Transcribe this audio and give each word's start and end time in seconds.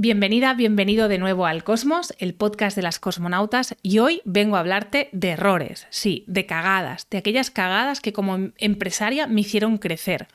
Bienvenida, 0.00 0.54
bienvenido 0.54 1.08
de 1.08 1.18
nuevo 1.18 1.44
al 1.44 1.64
Cosmos, 1.64 2.14
el 2.20 2.32
podcast 2.32 2.76
de 2.76 2.82
las 2.82 3.00
cosmonautas, 3.00 3.74
y 3.82 3.98
hoy 3.98 4.22
vengo 4.24 4.54
a 4.54 4.60
hablarte 4.60 5.08
de 5.10 5.30
errores, 5.30 5.88
sí, 5.90 6.22
de 6.28 6.46
cagadas, 6.46 7.08
de 7.10 7.18
aquellas 7.18 7.50
cagadas 7.50 8.00
que 8.00 8.12
como 8.12 8.36
em-, 8.36 8.52
empresaria 8.58 9.26
me 9.26 9.40
hicieron 9.40 9.76
crecer. 9.76 10.28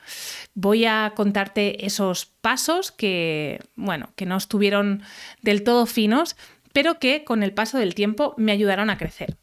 Voy 0.52 0.84
a 0.84 1.14
contarte 1.16 1.86
esos 1.86 2.26
pasos 2.26 2.92
que, 2.92 3.58
bueno, 3.74 4.10
que 4.16 4.26
no 4.26 4.36
estuvieron 4.36 5.02
del 5.40 5.64
todo 5.64 5.86
finos, 5.86 6.36
pero 6.74 6.98
que 6.98 7.24
con 7.24 7.42
el 7.42 7.54
paso 7.54 7.78
del 7.78 7.94
tiempo 7.94 8.34
me 8.36 8.52
ayudaron 8.52 8.90
a 8.90 8.98
crecer. 8.98 9.38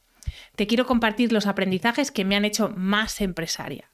Te 0.55 0.67
quiero 0.67 0.85
compartir 0.85 1.33
los 1.33 1.47
aprendizajes 1.47 2.11
que 2.11 2.25
me 2.25 2.35
han 2.35 2.45
hecho 2.45 2.71
más 2.77 3.21
empresaria. 3.21 3.89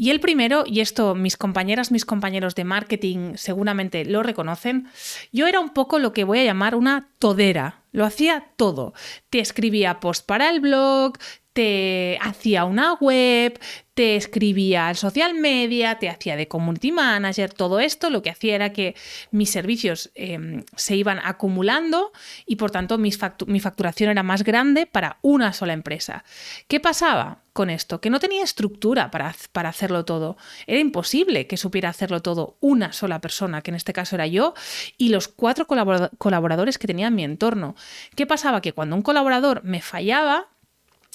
Y 0.00 0.08
el 0.08 0.18
primero, 0.18 0.64
y 0.66 0.80
esto 0.80 1.14
mis 1.14 1.36
compañeras, 1.36 1.92
mis 1.92 2.06
compañeros 2.06 2.54
de 2.54 2.64
marketing 2.64 3.34
seguramente 3.34 4.06
lo 4.06 4.22
reconocen, 4.22 4.88
yo 5.30 5.46
era 5.46 5.60
un 5.60 5.74
poco 5.74 5.98
lo 5.98 6.14
que 6.14 6.24
voy 6.24 6.38
a 6.38 6.44
llamar 6.44 6.74
una 6.74 7.10
todera. 7.18 7.82
Lo 7.92 8.06
hacía 8.06 8.46
todo. 8.56 8.94
Te 9.28 9.40
escribía 9.40 10.00
post 10.00 10.24
para 10.24 10.48
el 10.48 10.60
blog, 10.60 11.18
te 11.52 12.18
hacía 12.20 12.64
una 12.64 12.94
web, 12.94 13.58
te 13.94 14.16
escribía 14.16 14.88
al 14.88 14.96
social 14.96 15.34
media, 15.34 15.98
te 15.98 16.08
hacía 16.08 16.36
de 16.36 16.48
community 16.48 16.92
manager, 16.92 17.52
todo 17.52 17.80
esto 17.80 18.08
lo 18.08 18.22
que 18.22 18.30
hacía 18.30 18.54
era 18.54 18.72
que 18.72 18.94
mis 19.30 19.50
servicios 19.50 20.10
em, 20.14 20.64
se 20.76 20.96
iban 20.96 21.18
acumulando 21.22 22.12
y 22.46 22.56
por 22.56 22.70
tanto 22.70 22.98
mi 22.98 23.10
facturación 23.10 24.10
era 24.10 24.22
más 24.22 24.44
grande 24.44 24.86
para 24.86 25.18
una 25.22 25.52
sola 25.52 25.72
empresa. 25.72 26.24
¿Qué 26.68 26.78
pasaba 26.78 27.42
con 27.52 27.68
esto? 27.68 28.00
Que 28.00 28.10
no 28.10 28.20
tenía 28.20 28.44
estructura 28.44 29.10
para, 29.10 29.34
para 29.52 29.68
hacerlo 29.68 30.04
todo. 30.04 30.36
Era 30.66 30.78
imposible 30.78 31.46
que 31.46 31.56
supiera 31.56 31.88
hacerlo 31.88 32.22
todo 32.22 32.56
una 32.60 32.92
sola 32.92 33.20
persona, 33.20 33.60
que 33.60 33.72
en 33.72 33.74
este 33.74 33.92
caso 33.92 34.14
era 34.14 34.26
yo, 34.26 34.54
y 34.96 35.08
los 35.08 35.28
cuatro 35.28 35.66
colaboradores 35.66 36.78
que 36.78 36.86
tenía 36.86 37.08
en 37.08 37.14
mi 37.16 37.24
entorno. 37.24 37.74
¿Qué 38.14 38.24
pasaba? 38.26 38.62
Que 38.62 38.72
cuando 38.72 38.96
un 38.96 39.02
colaborador 39.02 39.62
me 39.64 39.82
fallaba, 39.82 40.48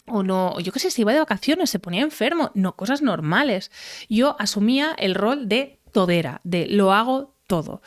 o 0.08 0.24
no, 0.24 0.60
yo 0.60 0.72
qué 0.72 0.80
sé, 0.80 0.92
se 0.92 1.02
iba 1.02 1.14
de 1.14 1.20
vacaciones, 1.20 1.70
se 1.70 1.80
ponía 1.80 2.02
enfermo, 2.02 2.52
no, 2.54 2.76
cosas 2.76 3.02
normales. 3.02 3.72
Yo 4.10 4.36
asumía 4.40 4.96
el 4.98 5.16
rol 5.16 5.48
de 5.48 5.80
todera, 5.92 6.42
de 6.44 6.68
lo 6.68 6.94
hago 6.94 7.36
todo. 7.48 7.82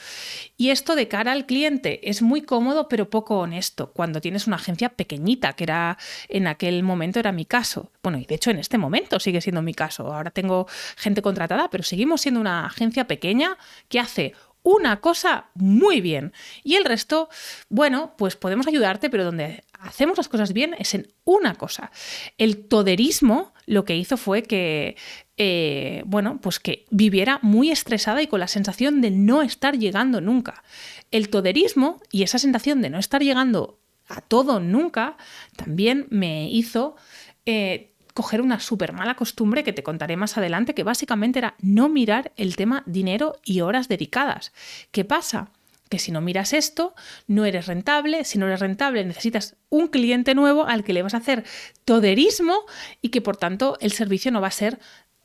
Y 0.57 0.71
esto 0.71 0.95
de 0.95 1.09
cara 1.09 1.33
al 1.33 1.47
cliente 1.47 2.09
es 2.09 2.23
muy 2.23 2.43
cómodo 2.43 2.89
pero 2.89 3.11
poco 3.11 3.39
honesto 3.39 3.93
cuando 3.93 4.21
tienes 4.21 4.47
una 4.47 4.57
agencia 4.57 4.91
pequeñita, 4.91 5.55
que 5.55 5.65
era 5.65 5.99
en 6.29 6.47
aquel 6.47 6.83
momento 6.83 7.19
era 7.19 7.33
mi 7.33 7.45
caso. 7.45 7.91
Bueno, 8.03 8.19
y 8.19 8.25
de 8.25 8.37
hecho 8.37 8.51
en 8.51 8.59
este 8.59 8.79
momento 8.79 9.19
sigue 9.21 9.41
siendo 9.41 9.63
mi 9.63 9.75
caso. 9.75 10.13
Ahora 10.13 10.31
tengo 10.31 10.67
gente 10.97 11.23
contratada, 11.23 11.71
pero 11.71 11.83
seguimos 11.83 12.21
siendo 12.21 12.41
una 12.41 12.67
agencia 12.67 13.07
pequeña 13.07 13.57
que 13.89 14.01
hace 14.01 14.35
una 14.63 15.01
cosa 15.01 15.47
muy 15.55 16.01
bien. 16.01 16.33
Y 16.65 16.75
el 16.75 16.85
resto, 16.85 17.29
bueno, 17.69 18.15
pues 18.19 18.37
podemos 18.37 18.67
ayudarte, 18.67 19.11
pero 19.11 19.25
donde 19.25 19.65
hacemos 19.81 20.17
las 20.17 20.29
cosas 20.29 20.53
bien 20.53 20.75
es 20.79 20.95
en 20.95 21.09
una 21.25 21.55
cosa. 21.55 21.91
El 22.37 22.67
toderismo 22.67 23.53
lo 23.67 23.85
que 23.85 23.97
hizo 23.97 24.17
fue 24.17 24.43
que, 24.43 24.97
eh, 25.37 26.03
bueno, 26.07 26.41
pues 26.41 26.59
que 26.59 26.87
viviera 26.91 27.39
muy 27.43 27.71
estresada 27.71 28.23
y 28.23 28.27
con 28.27 28.41
la 28.41 28.49
sensación 28.49 29.01
de 29.01 29.11
no 29.11 29.43
estar 29.43 29.79
llegando 29.79 30.21
nunca. 30.21 30.63
El 31.11 31.29
toderismo 31.29 32.01
y 32.11 32.23
esa 32.23 32.39
sensación 32.39 32.83
de 32.83 32.91
no 32.91 32.99
estar 32.99 33.23
llegando 33.23 33.79
a 34.09 34.23
todo 34.23 34.59
nunca 34.59 35.17
también 35.57 36.07
me 36.11 36.51
hizo 36.51 36.97
eh, 37.45 37.93
coger 38.19 38.43
una 38.43 38.59
súper 38.59 38.93
mala 38.93 39.15
costumbre 39.15 39.63
que 39.63 39.73
te 39.73 39.85
contaré 39.85 40.17
más 40.17 40.37
adelante, 40.37 40.75
que 40.75 40.83
básicamente 40.83 41.39
era 41.39 41.55
no 41.61 41.89
mirar 41.89 42.33
el 42.35 42.57
tema 42.57 42.83
dinero 42.85 43.37
y 43.45 43.61
horas 43.61 43.87
dedicadas. 43.87 44.53
¿Qué 44.91 45.05
pasa? 45.05 45.53
que 45.89 46.01
si 46.01 46.11
no 46.11 46.21
miras 46.21 46.53
esto, 46.53 46.95
no 47.29 47.47
eres 47.47 47.67
rentable, 47.67 48.25
si 48.25 48.39
no 48.39 48.47
eres 48.47 48.61
rentable 48.61 49.05
necesitas 49.07 49.57
un 49.71 49.87
cliente 49.89 50.35
nuevo 50.35 50.67
al 50.67 50.85
que 50.85 50.93
le 50.93 51.03
vas 51.03 51.15
a 51.15 51.19
hacer 51.19 51.45
toderismo 51.87 52.67
y 53.01 53.09
que 53.09 53.23
por 53.23 53.39
tanto 53.39 53.79
el 53.81 53.93
servicio 53.93 54.31
no 54.31 54.43
va 54.43 54.49
a 54.49 54.51
ser 54.51 54.81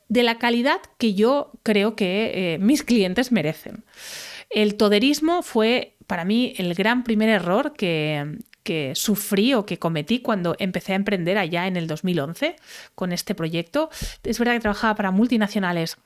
de 0.08 0.22
la 0.22 0.38
calidad 0.38 0.80
que 0.96 1.12
yo 1.12 1.52
creo 1.64 1.96
que 1.96 2.54
eh, 2.54 2.58
mis 2.60 2.82
clientes 2.82 3.30
merecen. 3.30 3.84
El 4.48 4.76
toderismo 4.76 5.42
fue 5.42 5.96
para 6.06 6.24
mí 6.24 6.54
el 6.56 6.72
gran 6.74 7.04
primer 7.04 7.28
error 7.28 7.74
que, 7.74 8.38
que 8.64 8.94
sufrí 8.96 9.54
o 9.54 9.66
que 9.66 9.78
cometí 9.78 10.20
cuando 10.20 10.56
empecé 10.58 10.92
a 10.92 10.96
emprender 10.96 11.38
allá 11.38 11.68
en 11.68 11.76
el 11.76 11.86
2011 11.86 12.56
con 12.96 13.12
este 13.12 13.34
proyecto. 13.34 13.90
Es 14.24 14.38
verdad 14.38 14.54
que 14.54 14.60
trabajaba 14.60 14.96
para 14.96 15.10
multinacionales 15.12 15.98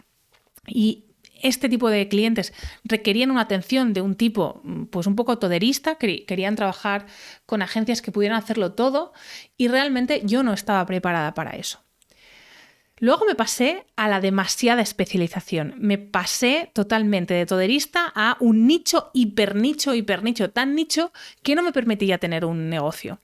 y 0.66 1.04
este 1.41 1.69
tipo 1.69 1.88
de 1.88 2.08
clientes 2.08 2.52
requerían 2.84 3.30
una 3.30 3.42
atención 3.42 3.92
de 3.92 4.02
un 4.02 4.16
tipo 4.16 4.60
pues 4.91 5.06
un 5.06 5.16
poco 5.16 5.38
toderista, 5.38 5.94
querían 5.96 6.56
trabajar 6.56 7.06
con 7.46 7.62
agencias 7.62 8.02
que 8.02 8.12
pudieran 8.12 8.38
hacerlo 8.38 8.72
todo 8.72 9.12
y 9.56 9.69
realmente 9.69 10.20
yo 10.25 10.42
no 10.42 10.52
estaba 10.52 10.84
preparada 10.84 11.34
para 11.34 11.52
eso. 11.52 11.80
Luego 13.00 13.25
me 13.26 13.34
pasé 13.34 13.86
a 13.97 14.09
la 14.09 14.20
demasiada 14.20 14.82
especialización. 14.82 15.75
Me 15.78 15.98
pasé 15.98 16.70
totalmente 16.75 17.34
de 17.34 17.47
toderista 17.47 18.12
a 18.14 18.36
un 18.41 18.66
nicho, 18.66 19.10
hipernicho, 19.14 19.94
hipernicho, 19.94 20.50
tan 20.50 20.75
nicho 20.75 21.12
que 21.42 21.54
no 21.54 21.62
me 21.62 21.72
permitía 21.72 22.19
tener 22.19 22.44
un 22.44 22.69
negocio. 22.69 23.20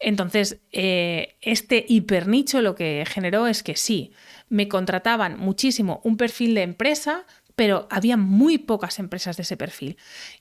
Entonces, 0.00 0.58
eh, 0.72 1.36
este 1.40 1.84
hipernicho 1.88 2.60
lo 2.60 2.74
que 2.74 3.04
generó 3.06 3.46
es 3.46 3.62
que 3.62 3.76
sí, 3.76 4.12
me 4.48 4.68
contrataban 4.68 5.38
muchísimo 5.38 6.00
un 6.04 6.16
perfil 6.16 6.54
de 6.54 6.62
empresa 6.62 7.24
pero 7.56 7.86
había 7.90 8.16
muy 8.16 8.58
pocas 8.58 8.98
empresas 8.98 9.36
de 9.36 9.42
ese 9.42 9.56
perfil. 9.56 9.96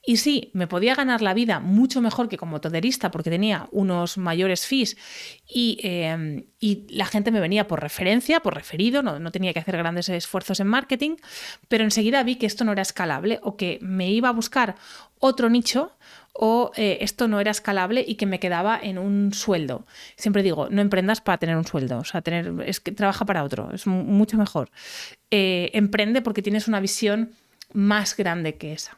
Y 0.05 0.17
sí, 0.17 0.49
me 0.53 0.67
podía 0.67 0.95
ganar 0.95 1.21
la 1.21 1.33
vida 1.33 1.59
mucho 1.59 2.01
mejor 2.01 2.29
que 2.29 2.37
como 2.37 2.61
toderista 2.61 3.11
porque 3.11 3.29
tenía 3.29 3.67
unos 3.71 4.17
mayores 4.17 4.65
fees 4.65 4.97
y, 5.47 5.79
em, 5.83 6.45
la 6.89 7.05
gente 7.05 7.31
me 7.31 7.39
venía 7.39 7.67
por 7.67 7.81
referencia, 7.81 8.39
por 8.39 8.55
referido, 8.55 9.03
no, 9.03 9.19
no, 9.19 9.31
tenía 9.31 9.53
que 9.53 9.59
hacer 9.59 9.77
grandes 9.77 10.09
esfuerzos 10.09 10.59
en 10.59 10.67
marketing, 10.67 11.17
pero 11.67 11.83
enseguida 11.83 12.23
vi 12.23 12.37
que 12.37 12.45
esto 12.45 12.63
no 12.63 12.71
era 12.71 12.81
escalable 12.81 13.39
o 13.43 13.57
que 13.57 13.79
me 13.81 14.09
iba 14.09 14.29
a 14.29 14.33
buscar 14.33 14.75
otro 15.19 15.49
nicho 15.49 15.95
o 16.33 16.71
eh, 16.75 16.97
esto 17.01 17.27
no 17.27 17.39
era 17.39 17.51
escalable 17.51 18.03
y 18.05 18.15
que 18.15 18.25
me 18.25 18.39
quedaba 18.39 18.79
en 18.81 18.97
un 18.97 19.33
sueldo. 19.33 19.85
Siempre 20.15 20.41
digo, 20.41 20.67
no 20.69 20.81
emprendas 20.81 21.21
para 21.21 21.37
tener 21.37 21.55
un 21.55 21.65
sueldo, 21.65 21.99
o 21.99 22.03
sea, 22.03 22.21
tener, 22.21 22.51
es 22.65 22.79
que 22.79 22.91
trabaja 22.91 23.25
para 23.25 23.43
otro, 23.43 23.71
es 23.71 23.85
mucho 23.85 24.37
mejor. 24.37 24.69
Eh, 25.29 25.69
emprende 25.73 26.21
porque 26.21 26.41
tienes 26.41 26.67
una 26.67 26.79
visión 26.79 27.31
más 27.71 28.17
grande 28.17 28.55
que 28.55 28.73
esa. 28.73 28.97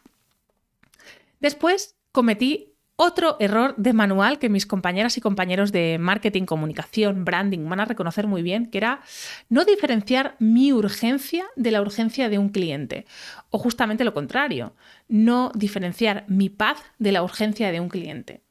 Después 1.41 1.95
cometí 2.11 2.74
otro 2.97 3.35
error 3.39 3.73
de 3.77 3.93
manual 3.93 4.39
que 4.39 4.49
mis 4.49 4.65
compañeras 4.65 5.17
y 5.17 5.21
compañeros 5.21 5.71
de 5.71 5.97
marketing, 5.99 6.45
comunicación, 6.45 7.25
branding 7.25 7.67
van 7.67 7.81
a 7.81 7.85
reconocer 7.85 8.27
muy 8.27 8.41
bien, 8.41 8.67
que 8.67 8.77
era 8.77 9.01
no 9.49 9.65
diferenciar 9.65 10.35
mi 10.39 10.71
urgencia 10.71 11.45
de 11.55 11.71
la 11.71 11.81
urgencia 11.81 12.29
de 12.29 12.37
un 12.37 12.49
cliente. 12.49 13.05
O 13.49 13.57
justamente 13.57 14.05
lo 14.05 14.13
contrario, 14.13 14.75
no 15.07 15.51
diferenciar 15.55 16.25
mi 16.27 16.49
paz 16.49 16.79
de 16.97 17.11
la 17.11 17.23
urgencia 17.23 17.71
de 17.71 17.79
un 17.79 17.89
cliente. 17.89 18.41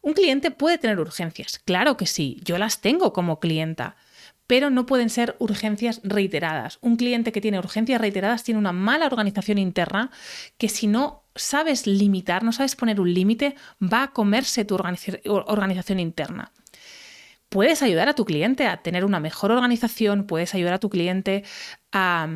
Un 0.00 0.12
cliente 0.12 0.50
puede 0.50 0.78
tener 0.78 1.00
urgencias, 1.00 1.58
claro 1.58 1.96
que 1.96 2.06
sí, 2.06 2.40
yo 2.44 2.58
las 2.58 2.80
tengo 2.80 3.12
como 3.12 3.40
clienta, 3.40 3.96
pero 4.46 4.68
no 4.68 4.84
pueden 4.84 5.08
ser 5.08 5.36
urgencias 5.38 6.00
reiteradas. 6.04 6.78
Un 6.82 6.96
cliente 6.96 7.32
que 7.32 7.40
tiene 7.40 7.58
urgencias 7.58 8.00
reiteradas 8.00 8.44
tiene 8.44 8.60
una 8.60 8.72
mala 8.72 9.06
organización 9.06 9.58
interna 9.58 10.10
que 10.58 10.68
si 10.68 10.86
no 10.86 11.23
sabes 11.34 11.86
limitar, 11.86 12.42
no 12.42 12.52
sabes 12.52 12.76
poner 12.76 13.00
un 13.00 13.12
límite, 13.12 13.56
va 13.82 14.04
a 14.04 14.12
comerse 14.12 14.64
tu 14.64 14.74
organización 14.74 16.00
interna. 16.00 16.52
Puedes 17.48 17.82
ayudar 17.82 18.08
a 18.08 18.14
tu 18.14 18.24
cliente 18.24 18.66
a 18.66 18.82
tener 18.82 19.04
una 19.04 19.20
mejor 19.20 19.52
organización, 19.52 20.26
puedes 20.26 20.54
ayudar 20.54 20.74
a 20.74 20.80
tu 20.80 20.90
cliente 20.90 21.44
a, 21.92 22.28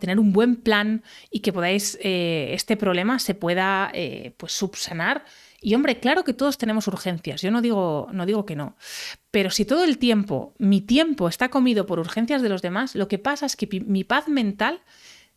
tener 0.00 0.18
un 0.18 0.32
buen 0.32 0.56
plan 0.56 1.02
y 1.30 1.40
que 1.40 1.52
podáis, 1.52 1.98
eh, 2.02 2.50
este 2.52 2.76
problema 2.76 3.18
se 3.18 3.34
pueda 3.34 3.90
eh, 3.92 4.34
pues 4.36 4.52
subsanar. 4.52 5.24
Y 5.60 5.74
hombre, 5.74 5.98
claro 5.98 6.24
que 6.24 6.34
todos 6.34 6.56
tenemos 6.56 6.86
urgencias, 6.86 7.42
yo 7.42 7.50
no 7.50 7.60
digo, 7.60 8.08
no 8.12 8.26
digo 8.26 8.46
que 8.46 8.54
no, 8.54 8.76
pero 9.32 9.50
si 9.50 9.64
todo 9.64 9.82
el 9.82 9.98
tiempo, 9.98 10.54
mi 10.58 10.80
tiempo 10.80 11.28
está 11.28 11.48
comido 11.48 11.84
por 11.84 11.98
urgencias 11.98 12.42
de 12.42 12.48
los 12.48 12.62
demás, 12.62 12.94
lo 12.94 13.08
que 13.08 13.18
pasa 13.18 13.44
es 13.44 13.56
que 13.56 13.68
mi 13.84 14.04
paz 14.04 14.28
mental 14.28 14.80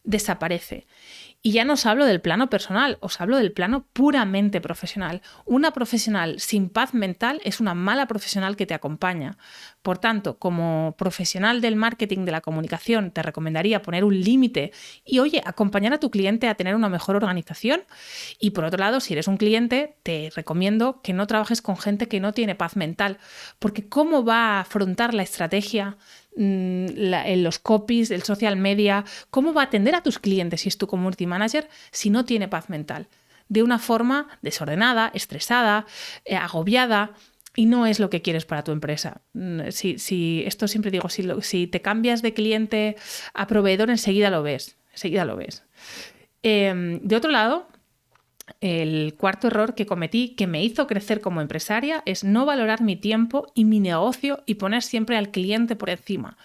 desaparece 0.04 0.86
Y 1.44 1.54
ya 1.54 1.66
no 1.66 1.74
os 1.74 1.88
hablo 1.88 2.06
del 2.06 2.22
plano 2.22 2.52
personal, 2.52 2.98
os 3.02 3.20
hablo 3.20 3.38
del 3.38 3.52
plano 3.52 3.88
puramente 3.94 4.62
profesional. 4.62 5.24
Una 5.46 5.72
profesional 5.72 6.40
sin 6.40 6.70
paz 6.70 6.94
mental 6.94 7.42
es 7.44 7.60
una 7.60 7.74
mala 7.74 8.06
profesional 8.06 8.56
que 8.56 8.68
te 8.68 8.76
acompaña. 8.76 9.38
Por 9.82 9.98
tanto, 9.98 10.38
como 10.38 10.96
profesional 10.98 11.62
del 11.62 11.76
marketing, 11.76 12.26
de 12.26 12.32
la 12.32 12.42
comunicación, 12.42 13.12
te 13.12 13.24
recomendaría 13.24 13.82
poner 13.82 14.04
un 14.04 14.20
límite 14.20 14.72
y, 15.06 15.20
oye, 15.20 15.42
acompañar 15.46 15.94
a 15.94 16.00
tu 16.00 16.12
cliente 16.12 16.48
a 16.48 16.56
tener 16.56 16.76
una 16.76 16.90
mejor 16.90 17.16
organización. 17.16 17.82
Y 18.40 18.52
por 18.52 18.64
otro 18.66 18.80
lado, 18.80 19.00
si 19.00 19.14
eres 19.14 19.28
un 19.28 19.38
cliente, 19.38 19.96
te 20.04 20.32
recomiendo 20.36 21.02
que 21.02 21.14
no 21.14 21.26
trabajes 21.28 21.62
con 21.62 21.78
gente 21.78 22.08
que 22.08 22.20
no 22.20 22.34
tiene 22.34 22.56
paz 22.56 22.76
mental, 22.76 23.18
porque 23.60 23.88
¿cómo 23.88 24.24
va 24.24 24.58
a 24.58 24.60
afrontar 24.62 25.14
la 25.14 25.24
estrategia 25.24 25.98
Mm, 26.36 27.14
en 27.14 27.44
los 27.44 27.60
copies, 27.60 28.10
el 28.10 28.24
social 28.24 28.56
media, 28.56 29.04
cómo 29.30 29.54
va 29.54 29.64
a 29.64 29.66
atender 29.66 29.96
a 29.96 30.04
tus 30.04 30.18
clientes 30.18 30.62
si 30.62 30.70
es 30.70 30.78
tu 30.78 30.88
community 30.88 31.28
manager 31.28 31.68
si 31.92 32.10
no 32.10 32.24
tiene 32.24 32.48
paz 32.48 32.70
mental. 32.70 33.08
De 33.50 33.64
una 33.64 33.80
forma 33.80 34.28
desordenada, 34.42 35.12
estresada, 35.14 35.86
eh, 36.24 36.38
agobiada, 36.38 37.12
y 37.56 37.66
no 37.66 37.86
es 37.86 38.00
lo 38.00 38.10
que 38.10 38.22
quieres 38.22 38.46
para 38.46 38.64
tu 38.64 38.72
empresa. 38.72 39.22
Mm, 39.34 39.70
si, 39.70 40.00
si 40.00 40.44
esto 40.46 40.68
siempre 40.68 40.92
digo, 40.92 41.10
si, 41.10 41.28
si, 41.42 41.68
te 41.68 41.82
cambias 41.82 42.22
de 42.22 42.34
cliente 42.34 42.96
a 43.34 43.48
proveedor, 43.48 43.90
enseguida 43.90 44.30
lo 44.30 44.44
ves. 44.44 44.78
Enseguida 44.92 45.26
lo 45.26 45.36
ves. 45.36 45.64
Em, 46.44 47.00
de 47.02 47.16
otro 47.16 47.32
lado, 47.32 47.68
el 48.60 49.16
cuarto 49.18 49.48
error 49.48 49.76
que 49.76 49.86
cometí 49.86 50.36
que 50.36 50.48
me 50.48 50.64
hizo 50.64 50.88
crecer 50.88 51.22
como 51.22 51.42
empresaria 51.42 52.04
es 52.06 52.24
no 52.24 52.46
valorar 52.46 52.82
mi 52.82 52.96
tiempo 52.96 53.48
y 53.54 53.66
mi 53.66 53.80
negocio 53.80 54.44
y 54.46 54.56
poner 54.56 54.84
siempre 54.84 55.18
al 55.18 55.32
cliente 55.32 55.76
por 55.76 55.90
encima. 55.90 56.38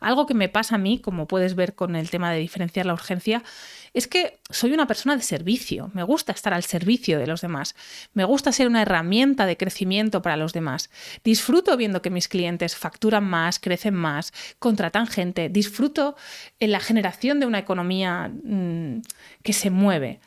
Algo 0.00 0.26
que 0.26 0.34
me 0.34 0.48
pasa 0.48 0.74
a 0.74 0.78
mí, 0.78 0.98
como 0.98 1.28
puedes 1.28 1.54
ver 1.54 1.74
con 1.74 1.94
el 1.94 2.10
tema 2.10 2.32
de 2.32 2.40
diferenciar 2.40 2.86
la 2.86 2.92
urgencia, 2.92 3.44
es 3.94 4.06
que 4.06 4.38
soy 4.48 4.72
una 4.72 4.86
persona 4.86 5.16
de 5.16 5.22
servicio, 5.22 5.90
me 5.92 6.02
gusta 6.02 6.32
estar 6.32 6.54
al 6.54 6.62
servicio 6.62 7.18
de 7.18 7.26
los 7.26 7.42
demás, 7.42 7.74
me 8.14 8.24
gusta 8.24 8.52
ser 8.52 8.66
una 8.66 8.82
herramienta 8.82 9.44
de 9.44 9.56
crecimiento 9.56 10.22
para 10.22 10.36
los 10.36 10.52
demás. 10.52 10.90
Disfruto 11.24 11.76
viendo 11.76 12.00
que 12.00 12.10
mis 12.10 12.28
clientes 12.28 12.74
facturan 12.74 13.24
más, 13.24 13.58
crecen 13.58 13.94
más, 13.94 14.32
contratan 14.58 15.06
gente, 15.06 15.48
disfruto 15.50 16.16
en 16.58 16.72
la 16.72 16.80
generación 16.80 17.38
de 17.38 17.46
una 17.46 17.58
economía 17.58 18.28
mm, 18.28 19.02
que 19.42 19.52
se 19.52 19.70
mueve. 19.70 20.20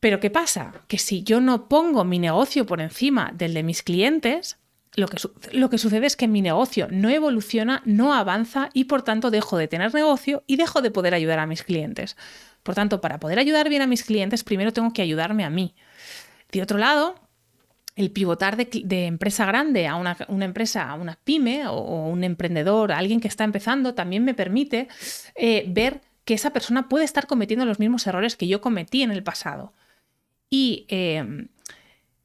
Pero 0.00 0.20
¿qué 0.20 0.30
pasa? 0.30 0.72
Que 0.88 0.98
si 0.98 1.22
yo 1.22 1.40
no 1.40 1.68
pongo 1.68 2.04
mi 2.04 2.18
negocio 2.18 2.64
por 2.64 2.80
encima 2.80 3.32
del 3.34 3.54
de 3.54 3.62
mis 3.62 3.82
clientes, 3.82 4.56
lo 4.96 5.08
que, 5.08 5.18
lo 5.52 5.70
que, 5.70 5.78
sucede 5.78 6.06
es 6.06 6.16
que 6.16 6.26
mi 6.26 6.42
negocio 6.42 6.88
no 6.90 7.08
evoluciona, 7.08 7.82
no 7.84 8.14
avanza 8.14 8.70
y 8.72 8.84
por 8.84 9.02
tanto 9.02 9.30
dejo 9.30 9.56
de 9.56 9.68
tener 9.68 9.94
negocio 9.94 10.42
y 10.46 10.56
dejo 10.56 10.82
de 10.82 10.90
poder 10.90 11.14
ayudar 11.14 11.38
a 11.38 11.46
mis 11.46 11.62
clientes. 11.62 12.16
Por 12.62 12.74
tanto, 12.74 13.00
para 13.00 13.20
poder 13.20 13.38
ayudar 13.38 13.68
bien 13.68 13.82
a 13.82 13.86
mis 13.86 14.02
clientes, 14.02 14.42
primero 14.42 14.72
tengo 14.72 14.92
que 14.92 15.02
ayudarme 15.02 15.44
a 15.44 15.50
mí. 15.50 15.74
De 16.50 16.62
otro 16.62 16.78
lado, 16.78 17.14
el 17.94 18.10
pivotar 18.10 18.56
de, 18.56 19.06
empresa 19.06 19.46
grande 19.46 19.86
a 19.86 19.96
una, 19.96 20.16
empresa, 20.44 20.90
a 20.90 20.94
una 20.94 21.18
pyme 21.22 21.66
o, 21.66 22.08
un 22.08 22.24
emprendedor, 22.24 22.92
a 22.92 22.98
alguien 22.98 23.20
que 23.20 23.28
está 23.28 23.44
empezando, 23.44 23.94
también 23.94 24.24
me 24.24 24.34
permite 24.34 24.88
eh, 25.34 25.64
ver 25.68 26.02
que 26.24 26.34
esa 26.34 26.52
persona 26.52 26.88
puede 26.88 27.04
estar 27.04 27.26
cometiendo 27.26 27.64
los 27.64 27.78
mismos 27.78 28.06
errores 28.06 28.36
que 28.36 28.48
yo 28.48 28.60
cometí 28.60 29.02
en 29.02 29.12
el 29.12 29.22
pasado. 29.22 29.72
Y 30.50 30.86
em, 30.88 31.48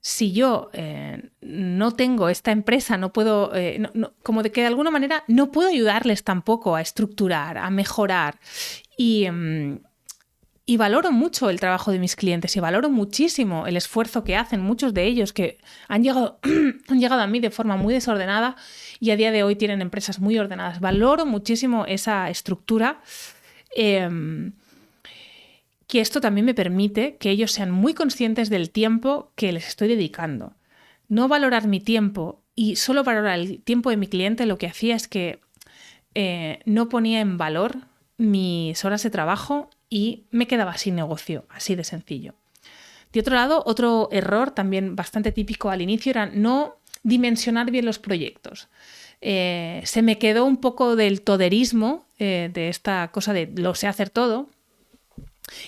si 0.02 0.32
yo 0.32 0.72
eh, 0.74 1.30
no 1.42 1.92
tengo 1.92 2.28
esta 2.30 2.52
empresa, 2.52 2.98
no 2.98 3.14
puedo, 3.14 3.56
eh, 3.56 3.82
como 4.24 4.42
de 4.42 4.52
que 4.52 4.62
de 4.62 4.68
alguna 4.68 4.90
manera 4.90 5.24
no 5.28 5.52
puedo 5.52 5.70
ayudarles 5.70 6.24
tampoco 6.24 6.76
a 6.76 6.82
estructurar, 6.82 7.60
a 7.60 7.70
mejorar. 7.70 8.40
Y, 8.98 9.26
em, 9.26 9.80
y, 10.66 10.78
valoro 10.78 11.12
mucho 11.12 11.52
el 11.52 11.60
trabajo 11.60 11.92
de 11.92 12.00
mis 12.00 12.16
clientes 12.16 12.56
y 12.56 12.60
valoro 12.60 12.90
muchísimo 12.90 13.68
el 13.68 13.78
esfuerzo 13.78 14.24
que 14.24 14.36
hacen 14.36 14.62
muchos 14.62 14.96
de 14.96 15.06
ellos 15.06 15.34
que 15.34 15.60
han 15.88 16.04
llegado, 16.04 16.40
han 16.88 17.00
llegado 17.00 17.22
a 17.22 17.28
mí 17.28 17.40
de 17.40 17.52
forma 17.52 17.78
muy 17.78 17.94
desordenada 17.94 18.56
y 19.00 19.12
a 19.12 19.16
día 19.16 19.32
de 19.32 19.44
hoy 19.44 19.56
tienen 19.56 19.82
empresas 19.82 20.20
muy 20.20 20.36
ordenadas. 20.40 20.80
Valoro 20.80 21.28
muchísimo 21.28 21.86
esa 21.86 22.28
estructura. 22.32 23.02
Em, 23.76 24.54
que 25.92 26.00
esto 26.00 26.22
también 26.22 26.46
me 26.46 26.54
permite 26.54 27.18
que 27.18 27.32
ellos 27.32 27.52
sean 27.52 27.70
muy 27.70 27.94
conscientes 27.94 28.50
del 28.50 28.70
tiempo 28.70 29.34
que 29.36 29.52
les 29.52 29.68
estoy 29.68 29.90
dedicando. 29.90 30.54
No 31.10 31.28
valorar 31.28 31.68
mi 31.68 31.82
tiempo 31.82 32.42
y 32.56 32.78
solo 32.78 33.04
valorar 33.04 33.38
el 33.38 33.62
tiempo 33.62 33.90
de 33.90 33.98
mi 33.98 34.08
cliente 34.08 34.46
lo 34.46 34.58
que 34.58 34.68
hacía 34.68 34.96
es 34.96 35.10
que 35.10 35.42
eh, 36.16 36.60
no 36.64 36.88
ponía 36.88 37.20
en 37.20 37.38
valor 37.38 37.76
mis 38.16 38.86
horas 38.86 39.04
de 39.04 39.10
trabajo 39.10 39.70
y 39.90 40.28
me 40.32 40.48
quedaba 40.48 40.78
sin 40.78 40.96
negocio, 40.96 41.46
así 41.50 41.76
de 41.76 41.84
sencillo. 41.84 42.36
De 43.12 43.20
otro 43.20 43.36
lado, 43.36 43.62
otro 43.66 44.08
error 44.14 44.52
también 44.52 44.96
bastante 44.96 45.34
típico 45.34 45.72
al 45.72 45.82
inicio 45.82 46.12
era 46.12 46.26
no 46.26 46.78
dimensionar 47.04 47.70
bien 47.70 47.84
los 47.84 48.00
proyectos. 48.00 48.70
Eh, 49.20 49.82
se 49.84 50.02
me 50.04 50.18
quedó 50.20 50.46
un 50.46 50.56
poco 50.56 50.96
del 50.96 51.22
toderismo, 51.22 52.08
eh, 52.18 52.50
de 52.54 52.70
esta 52.70 53.10
cosa 53.12 53.34
de 53.34 53.52
lo 53.54 53.76
sé 53.76 53.88
hacer 53.88 54.10
todo, 54.10 54.48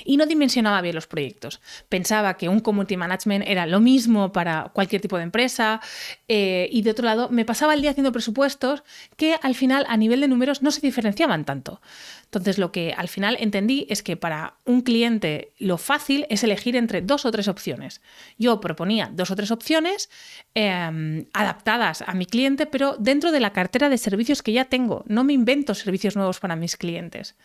y 0.05 0.17
no 0.17 0.25
dimensionaba 0.25 0.81
bien 0.81 0.95
los 0.95 1.07
proyectos. 1.07 1.61
Pensaba 1.89 2.35
que 2.37 2.49
un 2.49 2.59
community 2.59 2.97
management 2.97 3.45
era 3.47 3.65
lo 3.65 3.79
mismo 3.79 4.31
para 4.31 4.71
cualquier 4.73 5.01
tipo 5.01 5.17
de 5.17 5.23
empresa 5.23 5.81
eh, 6.27 6.67
y 6.71 6.81
de 6.81 6.91
otro 6.91 7.05
lado 7.05 7.29
me 7.29 7.45
pasaba 7.45 7.73
el 7.73 7.81
día 7.81 7.91
haciendo 7.91 8.11
presupuestos 8.11 8.83
que 9.17 9.35
al 9.41 9.55
final 9.55 9.85
a 9.87 9.97
nivel 9.97 10.21
de 10.21 10.27
números 10.27 10.61
no 10.61 10.71
se 10.71 10.81
diferenciaban 10.81 11.45
tanto. 11.45 11.81
Entonces 12.25 12.57
lo 12.57 12.71
que 12.71 12.95
al 12.97 13.09
final 13.09 13.37
entendí 13.39 13.85
es 13.89 14.01
que 14.01 14.17
para 14.17 14.55
un 14.65 14.81
cliente 14.81 15.53
lo 15.59 15.77
fácil 15.77 16.25
es 16.29 16.43
elegir 16.43 16.75
entre 16.75 17.01
dos 17.01 17.25
o 17.25 17.31
tres 17.31 17.47
opciones. 17.47 18.01
Yo 18.39 18.59
proponía 18.59 19.11
dos 19.13 19.29
o 19.29 19.35
tres 19.35 19.51
opciones 19.51 20.09
em, 20.55 21.25
adaptadas 21.33 22.01
a 22.01 22.13
mi 22.15 22.25
cliente, 22.25 22.65
pero 22.65 22.95
dentro 22.97 23.31
de 23.31 23.39
la 23.39 23.53
cartera 23.53 23.89
de 23.89 23.99
servicios 23.99 24.41
que 24.41 24.51
ya 24.51 24.65
tengo. 24.65 25.03
No 25.07 25.23
me 25.23 25.33
invento 25.33 25.75
servicios 25.75 26.15
nuevos 26.15 26.39
para 26.39 26.55
mis 26.55 26.75
clientes. 26.75 27.35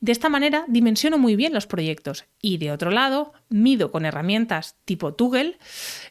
De 0.00 0.12
esta 0.12 0.28
manera 0.28 0.64
dimensiono 0.68 1.18
muy 1.18 1.36
bien 1.36 1.54
los 1.54 1.66
proyectos 1.66 2.26
y 2.40 2.58
de 2.58 2.70
otro 2.70 2.90
lado 2.90 3.32
mido 3.48 3.90
con 3.90 4.04
herramientas 4.04 4.76
tipo 4.84 5.14
Toggle 5.14 5.58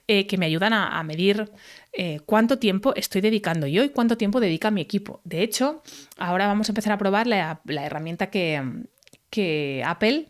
eh, 0.08 0.28
que 0.28 0.38
me 0.38 0.48
ayudan 0.48 0.74
a, 0.74 1.02
medir 1.04 1.52
eh, 1.94 2.20
cuánto 2.26 2.58
tiempo 2.58 2.94
estoy 2.96 3.22
dedicando 3.22 3.68
yo 3.68 3.84
y 3.84 3.90
cuánto 3.90 4.18
tiempo 4.18 4.40
dedica 4.40 4.72
mi 4.72 4.82
equipo. 4.82 5.22
De 5.24 5.44
hecho, 5.44 5.84
ahora 6.18 6.48
vamos 6.48 6.70
a 6.70 6.72
empezar 6.72 6.94
a 6.94 6.98
probar 6.98 7.28
la, 7.28 7.62
herramienta 7.68 8.30
que, 8.30 9.84
Apple 9.86 10.28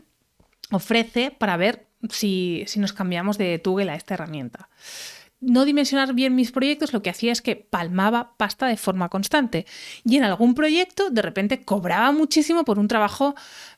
ofrece 0.71 1.29
para 1.29 1.57
ver 1.57 1.87
si, 2.09 2.65
nos 2.77 2.91
cambiamos 2.91 3.37
de 3.37 3.59
Toggle 3.59 3.91
a 3.91 3.95
esta 3.95 4.15
herramienta 4.15 4.69
no 5.41 5.65
dimensionar 5.65 6.13
bien 6.13 6.35
mis 6.35 6.51
proyectos 6.51 6.93
lo 6.93 7.01
que 7.01 7.09
hacía 7.09 7.31
es 7.31 7.41
que 7.41 7.55
palmaba 7.55 8.35
pasta 8.37 8.67
de 8.67 8.77
forma 8.77 9.09
constante. 9.09 9.65
Y 10.03 10.17
en 10.17 10.23
algún 10.23 10.55
proyecto 10.55 11.09
de 11.09 11.21
repente 11.21 11.63
cobraba 11.63 12.11
muchísimo 12.11 12.63
por 12.63 12.79
un 12.79 12.87
trabajo 12.87 13.35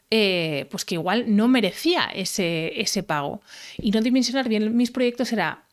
eh, 0.10 0.68
pues 0.72 0.86
que 0.86 0.96
igual 0.96 1.36
no 1.36 1.48
merecía 1.48 2.06
ese, 2.14 2.80
ese 2.80 3.04
pago. 3.04 3.42
Y 3.78 3.92
no 3.92 4.02
dimensionar 4.02 4.48
bien 4.48 4.76
mis 4.78 4.92
proyectos 4.92 5.34
era 5.34 5.64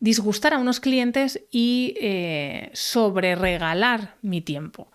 disgustar 0.00 0.54
a 0.54 0.58
unos 0.58 0.80
clientes 0.80 1.40
y 1.50 1.94
eh, 2.00 2.70
sobre 2.72 3.34
regalar 3.34 4.16
mi 4.22 4.40
tiempo. 4.40 4.88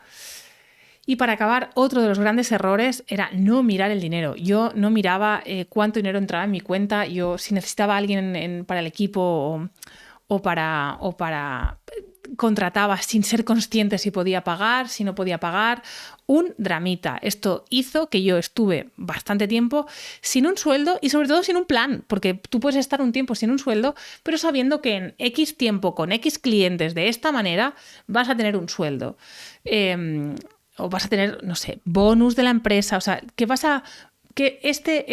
Y 1.05 1.15
para 1.15 1.33
acabar, 1.33 1.71
otro 1.73 2.03
de 2.03 2.07
los 2.07 2.19
grandes 2.19 2.51
errores 2.51 3.03
era 3.07 3.31
no 3.33 3.63
mirar 3.63 3.89
el 3.89 3.99
dinero. 3.99 4.35
Yo 4.35 4.71
no 4.75 4.91
miraba 4.91 5.41
eh, 5.43 5.65
cuánto 5.67 5.97
dinero 5.97 6.19
entraba 6.19 6.43
en 6.43 6.51
mi 6.51 6.61
cuenta. 6.61 7.07
Yo, 7.07 7.39
si 7.39 7.55
necesitaba 7.55 7.95
a 7.95 7.97
alguien 7.97 8.63
para 8.67 8.81
el 8.81 8.85
equipo 8.85 9.69
para, 10.37 10.97
o 10.99 11.17
para 11.17 11.79
contrataba 12.37 12.97
sin 12.97 13.23
ser 13.23 13.43
consciente 13.43 13.97
si 13.97 14.11
podía 14.11 14.43
pagar, 14.43 14.89
si 14.89 15.03
no 15.03 15.15
podía 15.15 15.39
pagar, 15.39 15.83
un 16.25 16.53
dramita. 16.57 17.17
Esto 17.21 17.65
hizo 17.69 18.09
que 18.09 18.23
yo 18.23 18.37
estuve 18.37 18.89
bastante 18.95 19.47
tiempo 19.47 19.87
sin 20.21 20.45
un 20.45 20.57
sueldo 20.57 20.99
y 21.01 21.09
sobre 21.09 21.27
todo 21.27 21.43
sin 21.43 21.57
un 21.57 21.65
plan, 21.65 22.03
porque 22.07 22.33
tú 22.33 22.59
puedes 22.59 22.77
estar 22.77 23.01
un 23.01 23.11
tiempo 23.11 23.35
sin 23.35 23.51
un 23.51 23.59
sueldo, 23.59 23.95
pero 24.23 24.37
sabiendo 24.37 24.81
que 24.81 24.95
en 24.95 25.15
X 25.17 25.57
tiempo 25.57 25.95
con 25.95 26.11
X 26.11 26.39
clientes 26.39 26.93
de 26.93 27.07
esta 27.07 27.31
manera 27.31 27.75
vas 28.07 28.29
a 28.29 28.37
tener 28.37 28.55
un 28.55 28.69
sueldo. 28.69 29.17
Em, 29.65 30.35
o 30.77 30.87
vas 30.87 31.05
a 31.05 31.09
tener, 31.09 31.43
no 31.43 31.55
sé, 31.55 31.79
bonus 31.83 32.35
de 32.37 32.43
la 32.43 32.51
empresa, 32.51 32.95
o 32.95 33.01
sea, 33.01 33.21
que 33.35 33.45
vas 33.45 33.65
a 33.65 33.83
que 34.33 34.59
este, 34.63 35.11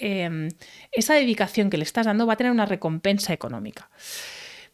em, 0.00 0.48
esa 0.92 1.14
dedicación 1.14 1.68
que 1.68 1.76
le 1.76 1.82
estás 1.82 2.06
dando 2.06 2.26
va 2.26 2.32
a 2.32 2.36
tener 2.36 2.52
una 2.52 2.64
recompensa 2.64 3.34
económica. 3.34 3.90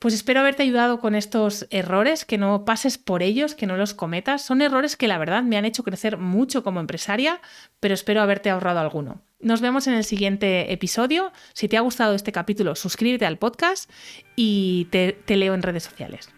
Pues 0.01 0.15
espero 0.15 0.41
haberte 0.41 0.63
ayudado 0.63 0.99
con 0.99 1.15
estos 1.15 1.67
errores, 1.69 2.25
que 2.25 2.39
no 2.39 2.65
pases 2.65 2.97
por 2.97 3.23
ellos, 3.23 3.55
que 3.55 3.67
no 3.67 3.77
los 3.77 3.93
cometas. 3.93 4.43
Son 4.43 4.63
errores 4.63 4.97
que 4.97 5.07
la 5.07 5.19
verdad 5.19 5.43
me 5.43 5.59
han 5.59 5.67
hecho 5.67 5.85
crecer 5.85 6.17
mucho 6.17 6.65
como 6.65 6.81
empresaria, 6.81 7.39
pero 7.81 7.93
espero 7.93 8.23
haberte 8.23 8.49
ahorrado 8.49 8.81
alguno. 8.81 9.21
Nos 9.41 9.61
vemos 9.61 9.87
en 9.89 9.93
el 9.93 10.05
siguiente 10.05 10.73
episodio. 10.73 11.35
Si 11.53 11.69
te 11.69 11.77
ha 11.77 11.83
gustado 11.83 12.15
este 12.15 12.33
capítulo, 12.33 12.77
suscríbete 12.77 13.27
al 13.27 13.37
podcast 13.37 13.91
y 14.37 14.89
te, 14.91 15.13
te 15.13 15.37
leo 15.37 15.53
en 15.53 15.61
redes 15.61 15.85
sociales. 15.85 16.33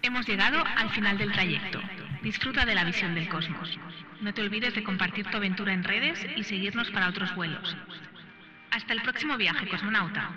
Hemos 0.00 0.26
llegado 0.26 0.64
al 0.64 0.88
final 0.88 1.18
del 1.18 1.30
trayecto. 1.30 1.80
Disfruta 2.22 2.64
de 2.64 2.74
la 2.74 2.84
visión 2.84 3.14
del 3.14 3.28
cosmos. 3.28 3.78
No 4.22 4.32
te 4.32 4.40
olvides 4.40 4.74
de 4.74 4.82
compartir 4.82 5.26
tu 5.30 5.36
aventura 5.36 5.74
en 5.74 5.84
redes 5.84 6.26
y 6.36 6.42
seguirnos 6.42 6.90
para 6.90 7.10
otros 7.10 7.34
vuelos. 7.36 7.76
Hasta 8.70 8.94
el 8.94 9.02
próximo 9.02 9.36
viaje, 9.36 9.68
cosmonauta. 9.68 10.30